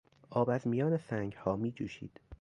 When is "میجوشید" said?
1.55-2.19